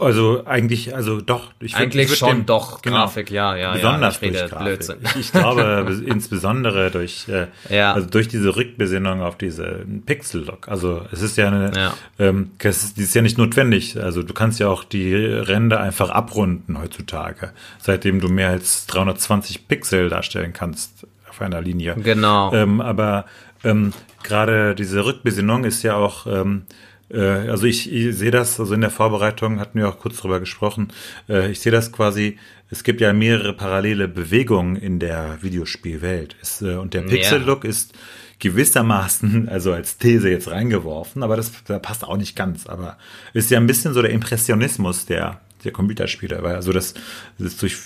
[0.00, 1.52] Also eigentlich, also doch.
[1.60, 3.74] Ich eigentlich ich schon dem, doch genau, Grafik, ja, ja.
[3.74, 4.96] Besonders ja, durch Grafik.
[5.04, 7.92] Ich, ich glaube insbesondere durch, äh, ja.
[7.92, 10.68] also durch diese Rückbesinnung auf diese Pixel-Look.
[10.68, 11.94] Also es ist ja eine, ja.
[12.18, 14.02] Ähm, es ist, ist ja nicht notwendig.
[14.02, 19.68] Also du kannst ja auch die Ränder einfach abrunden heutzutage, seitdem du mehr als 320
[19.68, 21.94] Pixel darstellen kannst auf einer Linie.
[22.02, 22.52] Genau.
[22.52, 23.26] Ähm, aber
[23.62, 23.92] ähm,
[24.24, 26.72] gerade diese Rückbesinnung ist ja auch ähm, äh,
[27.14, 30.88] also ich, ich sehe das, also in der Vorbereitung hatten wir auch kurz drüber gesprochen,
[31.28, 32.38] äh, ich sehe das quasi,
[32.70, 36.36] es gibt ja mehrere parallele Bewegungen in der Videospielwelt.
[36.42, 37.70] Es, äh, und der Pixel-Look yeah.
[37.70, 37.94] ist
[38.38, 42.98] gewissermaßen, also als These jetzt reingeworfen, aber das, das passt auch nicht ganz, aber
[43.32, 46.94] ist ja ein bisschen so der Impressionismus der, der Computerspiele, weil also das,
[47.38, 47.78] das durch,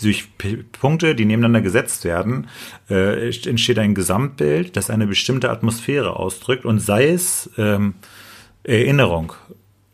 [0.00, 0.28] durch
[0.72, 2.48] Punkte, die nebeneinander gesetzt werden,
[2.88, 7.94] äh, entsteht ein Gesamtbild, das eine bestimmte Atmosphäre ausdrückt und sei es ähm,
[8.64, 9.32] Erinnerung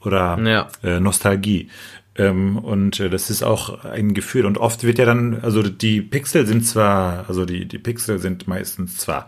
[0.01, 0.69] oder ja.
[0.83, 1.69] äh, Nostalgie.
[2.17, 4.47] Ähm, und äh, das ist auch ein Gefühl.
[4.47, 8.49] Und oft wird ja dann, also die Pixel sind zwar, also die, die Pixel sind
[8.49, 9.27] meistens zwar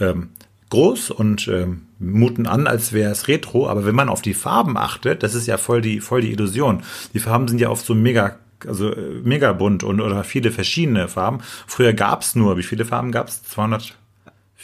[0.00, 0.30] ähm,
[0.70, 4.76] groß und ähm, muten an, als wäre es Retro, aber wenn man auf die Farben
[4.76, 6.82] achtet, das ist ja voll die, voll die Illusion.
[7.12, 11.08] Die Farben sind ja oft so mega also äh, mega bunt und oder viele verschiedene
[11.08, 11.40] Farben.
[11.66, 13.42] Früher gab's nur, wie viele Farben gab's?
[13.44, 13.94] 200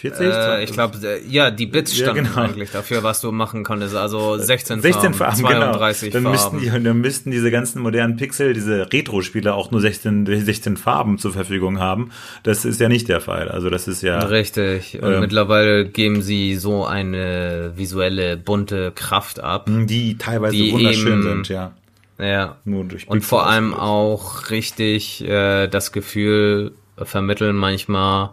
[0.01, 0.27] 40?
[0.27, 2.43] Äh, ich glaube, äh, ja, die Bits standen ja, genau.
[2.43, 3.95] eigentlich dafür, was du machen konntest.
[3.95, 6.31] Also 16, 16 Farben, 32 genau.
[6.31, 6.57] dann Farben.
[6.57, 11.19] Müssten die, dann müssten diese ganzen modernen Pixel, diese Retro-Spiele auch nur 16, 16 Farben
[11.19, 12.13] zur Verfügung haben.
[12.45, 13.49] Das ist ja nicht der Fall.
[13.49, 14.19] Also das ist ja...
[14.21, 15.03] Richtig.
[15.03, 19.69] Und äh, mittlerweile geben sie so eine visuelle, bunte Kraft ab.
[19.69, 21.73] Die teilweise die wunderschön eben, sind, ja.
[22.19, 22.57] Ja.
[22.65, 28.31] Nur durch Und vor allem auch richtig äh, das Gefühl vermitteln manchmal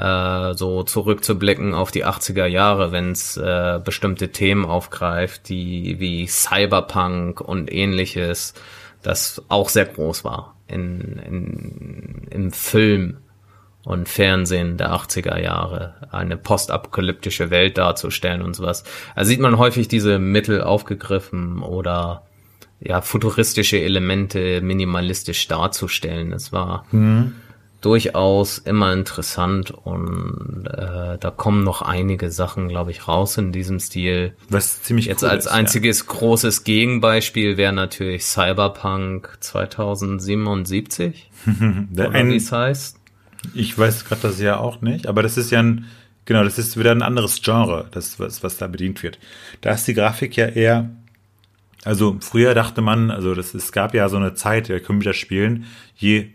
[0.00, 6.26] äh, so zurückzublicken auf die 80er Jahre, wenn es äh, bestimmte Themen aufgreift, die wie
[6.26, 8.54] Cyberpunk und ähnliches,
[9.02, 13.18] das auch sehr groß war in, in, im Film
[13.84, 18.84] und Fernsehen der 80er Jahre, eine postapokalyptische Welt darzustellen und sowas.
[19.16, 22.24] Da sieht man häufig diese Mittel aufgegriffen oder
[22.78, 26.30] ja, futuristische Elemente minimalistisch darzustellen.
[26.30, 27.34] Das war mhm
[27.80, 33.80] durchaus immer interessant und äh, da kommen noch einige Sachen, glaube ich, raus in diesem
[33.80, 34.34] Stil.
[34.48, 36.06] Was ziemlich Jetzt cool als ist, einziges ja.
[36.08, 41.30] großes Gegenbeispiel wäre natürlich Cyberpunk 2077,
[41.92, 42.98] oder wie es heißt.
[43.54, 45.86] Ich weiß gerade das ja auch nicht, aber das ist ja ein,
[46.26, 49.18] genau, das ist wieder ein anderes Genre, das was, was da bedient wird.
[49.62, 50.90] Da ist die Grafik ja eher
[51.82, 55.64] also früher dachte man, also das, es gab ja so eine Zeit der Computerspielen,
[55.96, 56.28] je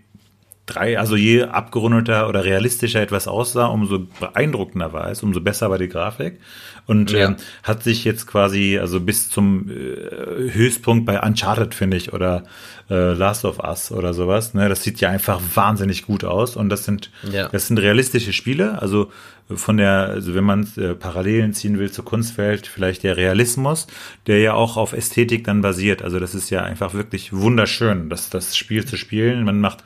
[0.66, 5.78] drei, also je abgerundeter oder realistischer etwas aussah, umso beeindruckender war es, umso besser war
[5.78, 6.40] die Grafik.
[6.88, 7.30] Und ja.
[7.30, 12.44] ähm, hat sich jetzt quasi, also bis zum äh, Höchstpunkt bei Uncharted, finde ich, oder
[12.90, 16.56] äh, Last of Us oder sowas, ne, das sieht ja einfach wahnsinnig gut aus.
[16.56, 17.50] Und das sind, ja.
[17.50, 19.12] das sind realistische Spiele, also
[19.54, 23.86] von der, also wenn man äh, Parallelen ziehen will zur Kunstwelt, vielleicht der Realismus,
[24.26, 26.02] der ja auch auf Ästhetik dann basiert.
[26.02, 29.44] Also das ist ja einfach wirklich wunderschön, das, das Spiel zu spielen.
[29.44, 29.84] Man macht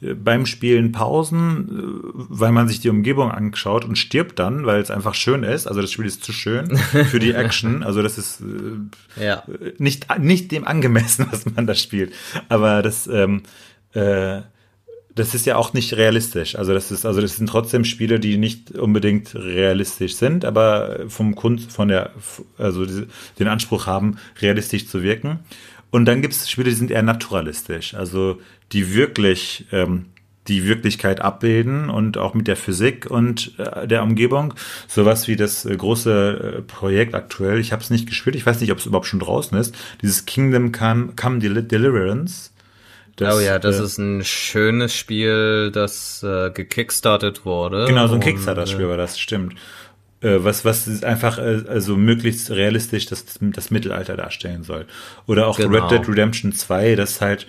[0.00, 4.90] beim Spielen Pausen, äh, weil man sich die Umgebung anschaut und stirbt dann, weil es
[4.90, 5.66] einfach schön ist.
[5.66, 7.82] Also das Spiel ist zu schön für die Action.
[7.86, 9.44] Also das ist äh, ja.
[9.78, 12.12] nicht, nicht dem angemessen, was man da spielt.
[12.48, 13.42] Aber das, ähm,
[13.92, 14.40] äh,
[15.14, 16.56] das ist ja auch nicht realistisch.
[16.56, 21.34] Also das ist, also das sind trotzdem Spiele, die nicht unbedingt realistisch sind, aber vom
[21.34, 22.10] Kunst, von der,
[22.58, 22.84] also
[23.38, 25.40] den Anspruch haben, realistisch zu wirken.
[25.96, 28.38] Und dann gibt es Spiele, die sind eher naturalistisch, also
[28.72, 30.04] die wirklich ähm,
[30.46, 34.52] die Wirklichkeit abbilden und auch mit der Physik und äh, der Umgebung.
[34.88, 38.60] Sowas wie das äh, große äh, Projekt aktuell, ich habe es nicht gespielt, ich weiß
[38.60, 42.50] nicht, ob es überhaupt schon draußen ist, dieses Kingdom Come, Come Del Deliverance.
[43.16, 46.20] Das, oh ja, das äh, ist ein schönes Spiel, das
[46.52, 47.86] gekickstartet wurde.
[47.86, 49.54] Genau, so ein Kickstarter-Spiel war das, stimmt.
[50.26, 54.86] Äh, was, was einfach äh, also möglichst realistisch das, das Mittelalter darstellen soll.
[55.26, 55.86] Oder auch genau.
[55.86, 57.46] Red Dead Redemption 2, das halt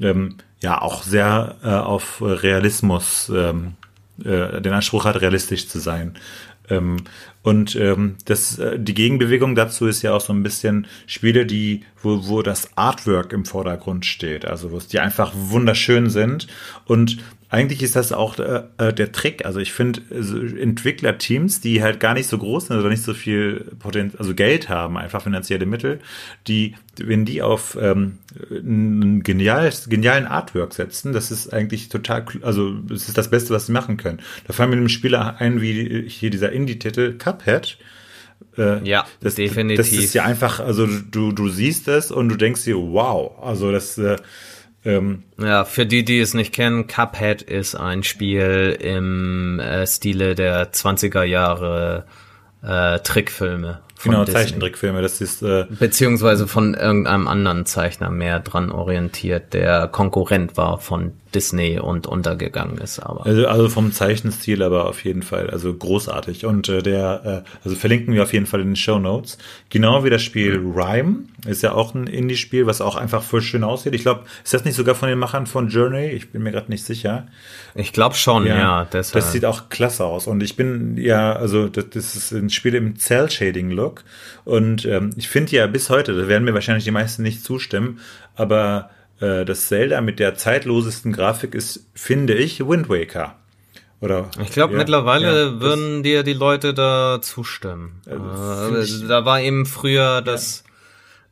[0.00, 3.74] ähm, ja auch sehr äh, auf Realismus ähm,
[4.24, 6.14] äh, den Anspruch hat, realistisch zu sein.
[6.68, 6.96] Ähm,
[7.42, 11.84] und ähm, das, äh, die Gegenbewegung dazu ist ja auch so ein bisschen Spiele, die,
[12.02, 16.48] wo, wo das Artwork im Vordergrund steht, also wo es die einfach wunderschön sind
[16.86, 19.44] und eigentlich ist das auch äh, äh der Trick.
[19.46, 23.14] Also ich finde also Entwicklerteams, die halt gar nicht so groß sind oder nicht so
[23.14, 26.00] viel Potenzial, also Geld haben, einfach finanzielle Mittel,
[26.48, 28.18] die, wenn die auf ähm,
[28.50, 33.66] einen genial, genialen Artwork setzen, das ist eigentlich total, also das ist das Beste, was
[33.66, 34.20] sie machen können.
[34.46, 37.78] Da fallen mir einem Spieler ein, wie hier dieser Indie-Titel Cuphead.
[38.58, 39.78] Äh, ja, das, definitiv.
[39.78, 43.70] Das ist ja einfach, also du, du siehst es und du denkst dir, wow, also
[43.70, 44.16] das äh,
[44.86, 50.34] ähm, ja, für die, die es nicht kennen, Cuphead ist ein Spiel im äh, Stile
[50.34, 52.06] der 20er Jahre
[52.62, 53.80] äh, Trickfilme.
[54.02, 54.40] Genau, Disney.
[54.40, 55.42] Zeichentrickfilme, das ist.
[55.42, 62.06] Äh, Beziehungsweise von irgendeinem anderen Zeichner mehr dran orientiert, der Konkurrent war von Disney und
[62.06, 62.98] untergegangen ist.
[63.00, 66.46] Aber also, also vom Zeichenstil aber auf jeden Fall, also großartig.
[66.46, 69.36] Und äh, der, äh, also verlinken wir auf jeden Fall in den Show Notes.
[69.68, 70.72] Genau wie das Spiel mhm.
[70.72, 73.94] Rhyme ist ja auch ein Indie-Spiel, was auch einfach voll schön aussieht.
[73.94, 76.06] Ich glaube, ist das nicht sogar von den Machern von Journey?
[76.06, 77.26] Ich bin mir gerade nicht sicher.
[77.74, 78.56] Ich glaube schon, ja.
[78.56, 80.26] ja das sieht auch klasse aus.
[80.26, 83.85] Und ich bin ja, also das, das ist ein Spiel im Cell-Shading-Look.
[84.44, 88.00] Und ähm, ich finde ja bis heute, da werden mir wahrscheinlich die meisten nicht zustimmen,
[88.34, 93.36] aber äh, das Zelda mit der zeitlosesten Grafik ist, finde ich, Wind Waker.
[94.00, 98.02] Oder, ich glaube, ja, mittlerweile ja, würden dir die Leute da zustimmen.
[98.06, 100.72] Äh, da war eben früher das, ja.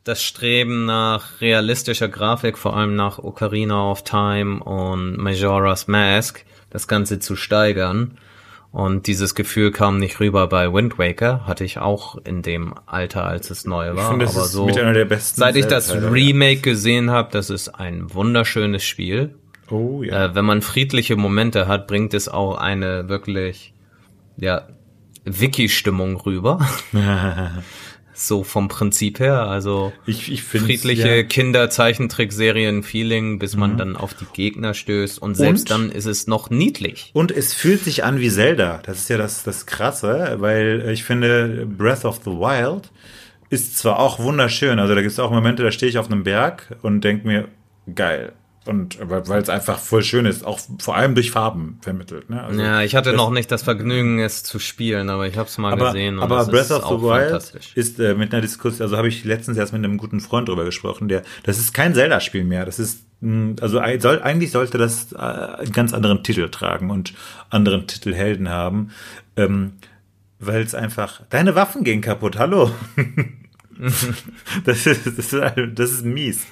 [0.05, 6.87] das Streben nach realistischer Grafik, vor allem nach Ocarina of Time und Majora's Mask, das
[6.87, 8.17] Ganze zu steigern.
[8.75, 13.23] Und dieses Gefühl kam nicht rüber bei Wind Waker, hatte ich auch in dem Alter,
[13.23, 14.03] als es neu war.
[14.03, 17.29] Ich finde, das Aber so, mit einer der besten seit ich das Remake gesehen habe,
[17.31, 19.35] das ist ein wunderschönes Spiel.
[19.69, 20.25] Oh ja.
[20.25, 23.73] Äh, wenn man friedliche Momente hat, bringt es auch eine wirklich
[24.35, 24.67] ja
[25.23, 26.59] Wiki-Stimmung rüber.
[28.15, 29.47] so vom Prinzip her.
[29.47, 31.23] Also ich, ich friedliche ja.
[31.23, 33.77] Kinder-Zeichentrick-Serien-Feeling, bis man mhm.
[33.77, 37.11] dann auf die Gegner stößt und selbst und, dann ist es noch niedlich.
[37.13, 38.81] Und es fühlt sich an wie Zelda.
[38.83, 42.91] Das ist ja das, das Krasse, weil ich finde, Breath of the Wild
[43.49, 46.23] ist zwar auch wunderschön, also da gibt es auch Momente, da stehe ich auf einem
[46.23, 47.47] Berg und denke mir,
[47.93, 48.33] geil,
[48.65, 52.29] und weil es einfach voll schön ist, auch vor allem durch Farben vermittelt.
[52.29, 52.43] Ne?
[52.43, 55.57] Also ja, ich hatte noch nicht das Vergnügen, es zu spielen, aber ich habe es
[55.57, 56.19] mal aber, gesehen.
[56.19, 59.73] aber Breath of the Wild ist äh, mit einer Diskussion, also habe ich letztens erst
[59.73, 63.55] mit einem guten Freund drüber gesprochen, der, das ist kein Zelda-Spiel mehr, das ist hm,
[63.61, 67.13] also soll, eigentlich sollte das äh, einen ganz anderen Titel tragen und
[67.49, 68.91] anderen Titelhelden haben,
[69.37, 69.73] ähm,
[70.39, 72.37] weil es einfach deine Waffen gehen kaputt.
[72.37, 72.71] Hallo.
[74.65, 75.33] das, ist, das, ist,
[75.73, 76.47] das ist mies.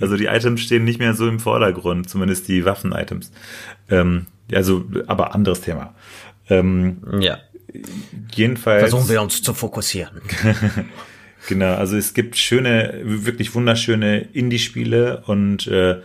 [0.00, 3.32] Also die Items stehen nicht mehr so im Vordergrund, zumindest die Waffen-Items.
[3.90, 5.94] Ähm, also, aber anderes Thema.
[6.48, 7.38] Ähm, ja.
[8.34, 8.90] Jedenfalls.
[8.90, 10.20] Versuchen wir uns zu fokussieren.
[11.48, 16.00] genau, also es gibt schöne, wirklich wunderschöne Indie-Spiele und äh,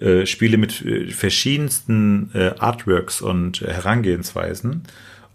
[0.00, 4.84] äh, Spiele mit äh, verschiedensten äh, Artworks und Herangehensweisen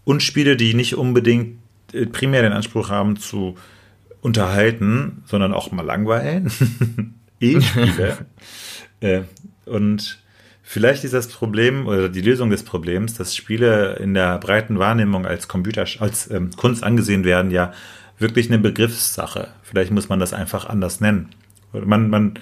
[0.04, 1.58] und Spiele, die nicht unbedingt
[2.12, 3.56] primär den Anspruch haben zu
[4.26, 6.50] unterhalten, sondern auch mal langweilen.
[7.40, 8.26] E-Spiele.
[9.00, 9.20] äh,
[9.66, 10.20] und
[10.64, 15.26] vielleicht ist das Problem oder die Lösung des Problems, dass Spiele in der breiten Wahrnehmung
[15.26, 17.72] als Computer, als ähm, Kunst angesehen werden, ja
[18.18, 19.48] wirklich eine Begriffssache.
[19.62, 21.28] Vielleicht muss man das einfach anders nennen.
[21.72, 22.38] Man, man,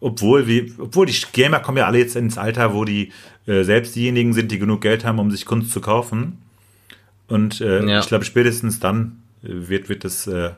[0.00, 3.12] obwohl, wie, obwohl die Gamer kommen ja alle jetzt ins Alter, wo die
[3.46, 6.36] äh, selbst diejenigen sind, die genug Geld haben, um sich Kunst zu kaufen.
[7.28, 8.00] Und äh, ja.
[8.00, 10.26] ich glaube, spätestens dann wird, wird das.
[10.26, 10.50] Äh,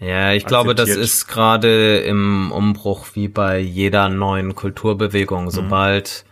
[0.00, 5.44] ja, ich glaube, das ist gerade im Umbruch wie bei jeder neuen Kulturbewegung.
[5.44, 5.50] Mhm.
[5.50, 6.24] Sobald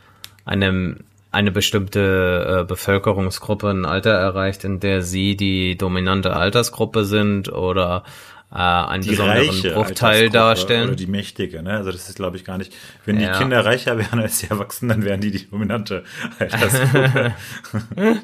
[0.45, 0.97] eine,
[1.31, 8.05] eine bestimmte äh, Bevölkerungsgruppe ein Alter erreicht, in der sie die dominante Altersgruppe sind oder
[8.53, 10.89] äh, einen die besonderen Bruchteil darstellen.
[10.89, 11.79] Oder die Mächtige, ne?
[11.79, 12.75] Also das ist, glaube ich, gar nicht.
[13.07, 13.39] Wenn die ja.
[13.39, 16.05] Kinder reicher wären als die Erwachsenen, dann wären die die dominante
[16.39, 17.35] Altersgruppe.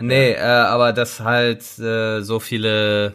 [0.00, 3.14] Nee, äh, aber dass halt äh, so viele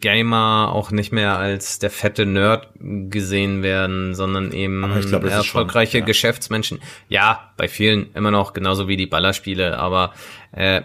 [0.00, 6.00] Gamer auch nicht mehr als der fette Nerd gesehen werden, sondern eben glaub, erfolgreiche schon,
[6.00, 6.06] ja.
[6.06, 6.78] Geschäftsmenschen.
[7.08, 10.12] Ja, bei vielen immer noch genauso wie die Ballerspiele, aber
[10.52, 10.82] äh,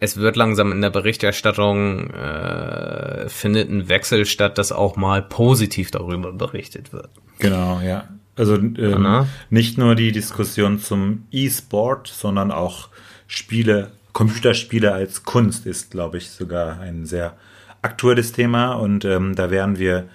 [0.00, 5.92] es wird langsam in der Berichterstattung äh, findet ein Wechsel statt, dass auch mal positiv
[5.92, 7.10] darüber berichtet wird.
[7.38, 8.08] Genau, ja.
[8.34, 12.88] Also ähm, nicht nur die Diskussion zum E-Sport, sondern auch
[13.28, 17.36] Spiele Computerspiele als Kunst ist, glaube ich, sogar ein sehr
[17.82, 20.08] aktuelles Thema und ähm, da werden wir,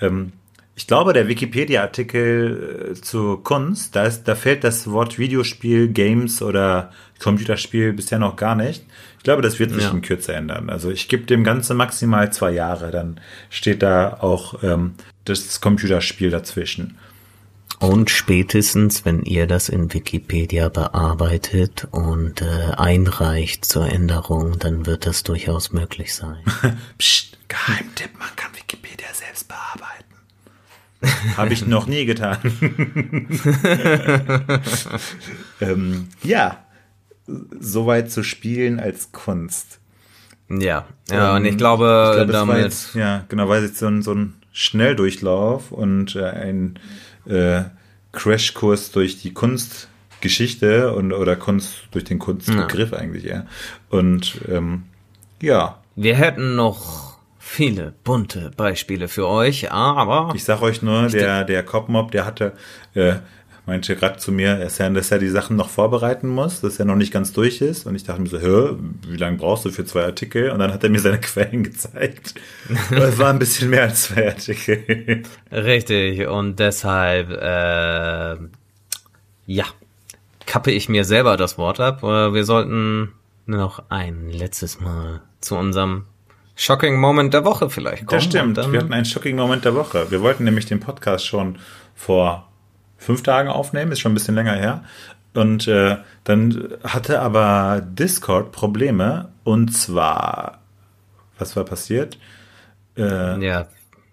[0.00, 0.32] ähm,
[0.74, 6.42] ich glaube, der Wikipedia-Artikel äh, zur Kunst, da, ist, da fällt das Wort Videospiel, Games
[6.42, 6.90] oder
[7.20, 8.84] Computerspiel bisher noch gar nicht.
[9.18, 9.90] Ich glaube, das wird sich ja.
[9.90, 10.68] in Kürze ändern.
[10.68, 14.94] Also ich gebe dem Ganze maximal zwei Jahre, dann steht da auch ähm,
[15.24, 16.96] das Computerspiel dazwischen.
[17.82, 25.04] Und spätestens, wenn ihr das in Wikipedia bearbeitet und äh, einreicht zur Änderung, dann wird
[25.04, 26.38] das durchaus möglich sein.
[26.98, 30.14] Psst, Geheimtipp, man kann Wikipedia selbst bearbeiten.
[31.36, 32.38] Habe ich noch nie getan.
[35.60, 36.64] ähm, ja,
[37.58, 39.80] soweit zu spielen als Kunst.
[40.48, 42.58] Ja, ja, und ich glaube, ich war damit.
[42.58, 46.78] jetzt, ja, genau, war jetzt so ein, so ein Schnelldurchlauf und äh, ein
[47.26, 47.62] äh,
[48.12, 53.46] Crashkurs durch die Kunstgeschichte und oder Kunst durch den Kunstbegriff eigentlich, ja.
[53.88, 54.84] Und ähm,
[55.40, 61.44] ja, Wir hätten noch viele bunte Beispiele für euch, aber ich sag euch nur, der,
[61.44, 62.52] der Copmob, der hatte,
[62.94, 63.16] äh,
[63.66, 66.84] meinte gerade zu mir, dass er, dass er die Sachen noch vorbereiten muss, dass er
[66.84, 67.86] noch nicht ganz durch ist.
[67.86, 70.50] Und ich dachte mir so, hä, wie lange brauchst du für zwei Artikel?
[70.50, 72.34] Und dann hat er mir seine Quellen gezeigt.
[72.90, 75.22] Es war ein bisschen mehr als zwei Artikel.
[75.52, 78.36] richtig und deshalb äh,
[79.46, 79.64] ja
[80.46, 82.02] kappe ich mir selber das Wort ab.
[82.02, 83.12] Äh, Wir sollten
[83.46, 86.04] noch ein letztes Mal zu unserem
[86.56, 88.18] Shocking Moment der Woche vielleicht kommen.
[88.20, 88.56] Das stimmt.
[88.56, 90.10] Wir hatten einen shocking Moment der Woche.
[90.10, 91.58] Wir wollten nämlich den Podcast schon
[91.94, 92.48] vor
[93.02, 94.84] fünf Tagen aufnehmen, ist schon ein bisschen länger her.
[95.34, 99.30] Und äh, dann hatte aber Discord Probleme.
[99.44, 100.60] Und zwar,
[101.38, 102.18] was war passiert?
[102.96, 103.66] Äh, Ja,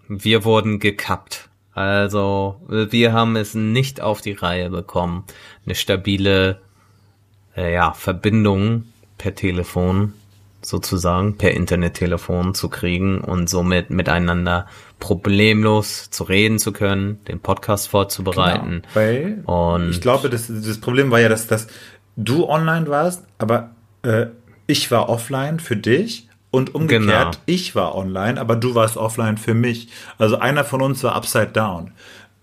[0.08, 1.48] wir wurden gekappt.
[1.72, 5.24] Also, wir haben es nicht auf die Reihe bekommen,
[5.64, 6.60] eine stabile
[7.56, 8.84] äh, ja, Verbindung
[9.18, 10.14] per Telefon
[10.70, 14.66] sozusagen, per Internettelefon zu kriegen und somit miteinander
[15.00, 18.82] problemlos zu reden zu können, den Podcast vorzubereiten.
[18.82, 21.66] Genau, weil Und- ich glaube, das, das Problem war ja, dass, dass
[22.16, 23.70] du online warst, aber
[24.02, 24.26] äh,
[24.66, 27.30] ich war offline für dich und umgekehrt, Genau.
[27.46, 29.88] ich war online, aber du warst offline für mich.
[30.18, 31.92] Also einer von uns war upside down.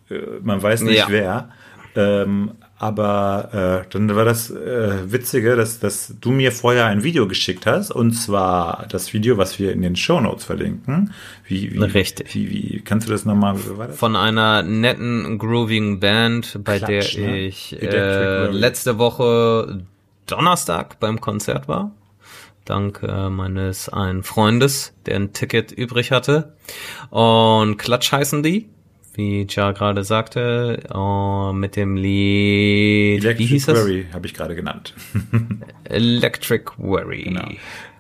[0.10, 1.06] Äh, man weiß nicht Ja.
[1.10, 1.50] wer.
[1.96, 7.28] Ähm, aber äh, dann war das äh, Witzige, dass, dass du mir vorher ein Video
[7.28, 11.14] geschickt hast, und zwar das Video, was wir in den Shownotes verlinken.
[11.46, 12.36] Wie, wie, Richtig.
[12.36, 17.40] Wie, wie, kannst du das nochmal, von einer netten, groovigen Band, bei Klatsch, der ne?
[17.40, 19.84] ich äh, letzte Woche
[20.28, 21.92] Donnerstag beim Konzert war.
[22.64, 26.54] Dank äh, meines einen Freundes, der ein Ticket übrig hatte.
[27.10, 28.70] Und Klatsch heißen die,
[29.18, 33.80] wie Ja gerade sagte, äh, mit dem Lied, wie Electric hieß das?
[33.80, 34.94] Worry habe ich gerade genannt.
[35.86, 37.24] Electric Worry.
[37.24, 37.50] Genau.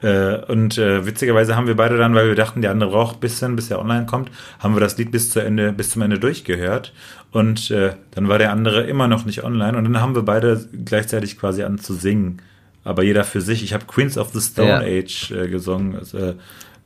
[0.01, 3.19] Äh, und äh, witzigerweise haben wir beide dann, weil wir dachten, der andere braucht ein
[3.19, 6.19] bisschen, bis er online kommt, haben wir das Lied bis zu Ende, bis zum Ende
[6.19, 6.93] durchgehört.
[7.31, 9.77] Und äh, dann war der andere immer noch nicht online.
[9.77, 12.41] Und dann haben wir beide gleichzeitig quasi an zu singen.
[12.83, 13.63] Aber jeder für sich.
[13.63, 14.79] Ich habe Queens of the Stone Ja.
[14.79, 15.95] Age äh, gesungen.
[15.95, 16.35] Also,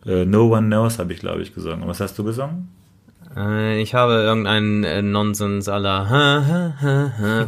[0.06, 1.84] äh, no One Knows habe ich, glaube ich, gesungen.
[1.84, 2.70] Und was hast du gesungen?
[3.36, 6.76] Äh, Ich habe irgendeinen äh, Nonsens aller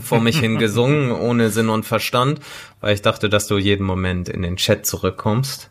[0.01, 2.39] vor mich hin gesungen, ohne Sinn und Verstand,
[2.81, 5.69] weil ich dachte, dass du jeden Moment in den Chat zurückkommst.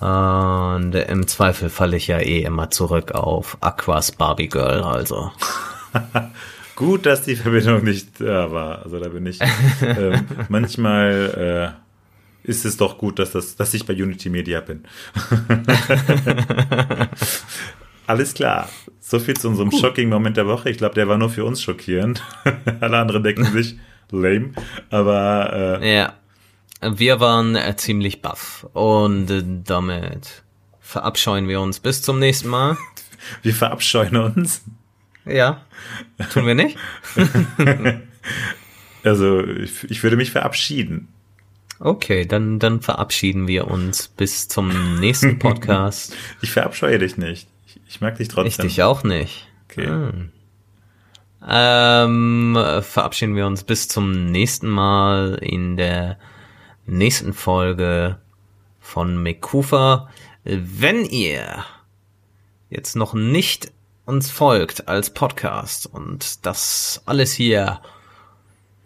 [0.00, 5.30] Und äh, im Zweifel falle ich ja eh immer zurück auf Aquas Barbie Girl, also.
[6.76, 8.82] Gut, dass die Verbindung nicht da war.
[8.82, 9.38] Also da bin ich.
[9.82, 14.84] ähm, manchmal äh, ist es doch gut, dass, das, dass ich bei Unity Media bin.
[18.10, 18.68] Alles klar.
[18.98, 20.68] So viel zu unserem shocking Moment der Woche.
[20.68, 22.24] Ich glaube, der war nur für uns schockierend.
[22.80, 23.78] Alle anderen denken sich
[24.10, 24.50] lame.
[24.90, 26.14] Aber äh, Ja.
[26.82, 28.66] Wir waren äh, ziemlich baff.
[28.72, 30.42] Und äh, damit
[30.80, 32.76] verabscheuen wir uns bis zum nächsten Mal.
[33.42, 34.62] wir verabscheuen uns.
[35.24, 35.60] Ja.
[36.32, 36.76] Tun wir nicht?
[39.02, 41.08] Also ich, ich würde mich verabschieden.
[41.78, 46.14] Okay, dann, dann verabschieden wir uns bis zum nächsten Podcast.
[46.42, 47.48] Ich verabscheue dich nicht.
[47.70, 48.66] Ich, ich mag dich Ich trotzdem.
[48.66, 49.46] dich auch nicht.
[49.68, 49.86] Okay.
[49.86, 50.32] Hm.
[51.46, 56.18] Ähm, äh, verabschieden wir uns bis zum nächsten Mal in der
[56.86, 58.18] nächsten Folge
[58.80, 60.10] von Mekufa.
[60.44, 61.64] Wenn ihr
[62.68, 63.72] jetzt noch nicht
[64.04, 67.80] uns folgt als Podcast und das alles hier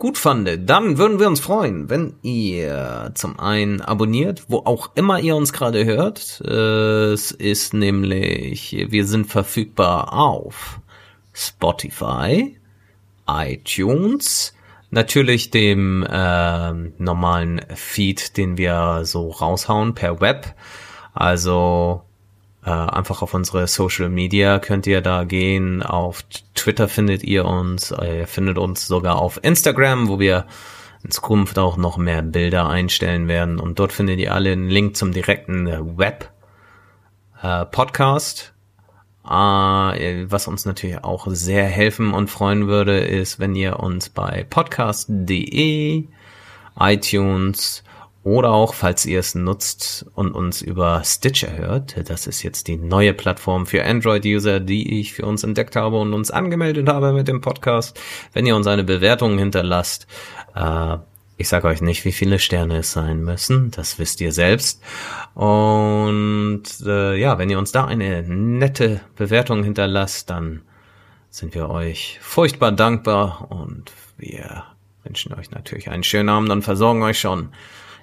[0.05, 5.19] gut fandet, dann würden wir uns freuen, wenn ihr zum einen abonniert, wo auch immer
[5.19, 6.43] ihr uns gerade hört.
[6.47, 10.79] Äh, Es ist nämlich, wir sind verfügbar auf
[11.33, 12.59] Spotify,
[13.27, 14.53] iTunes,
[14.91, 20.55] natürlich dem ähm, normalen Feed, den wir so raushauen per Web.
[21.15, 22.03] Also
[22.65, 25.83] äh, einfach auf unsere Social Media könnt ihr da gehen.
[25.83, 26.23] Auf
[26.55, 27.91] Twitter findet ihr uns.
[27.91, 30.47] Ihr findet uns sogar auf Instagram, wo wir
[31.03, 33.61] in Zukunft auch noch mehr Bilder einstellen werden.
[33.61, 36.31] Und dort findet ihr alle einen Link zum direkten äh, Web
[37.43, 37.67] äh.
[39.27, 44.47] Äh, was uns natürlich auch sehr helfen und freuen würde, ist, wenn ihr uns bei
[44.49, 46.09] podcast.de,
[46.79, 47.84] iTunes
[48.25, 52.79] oder auch, falls ihr es nutzt und uns über Stitcher hört, das ist jetzt die
[52.79, 57.29] neue Plattform für Android-User, die ich für uns entdeckt habe und uns angemeldet habe mit
[57.29, 58.01] dem Podcast.
[58.33, 60.07] Wenn ihr uns eine Bewertung hinterlasst,
[60.55, 60.97] äh,
[61.37, 64.83] ich sage euch nicht, wie viele Sterne es sein müssen, das wisst ihr selbst.
[65.35, 70.63] Und äh, ja, wenn ihr uns da eine nette Bewertung hinterlasst, dann
[71.29, 74.65] sind wir euch furchtbar dankbar und wir
[75.03, 77.51] wünschen euch natürlich einen schönen Abend und versorgen euch schon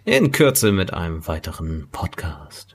[0.05, 2.70] in Kürze mit einem weiteren Podcast.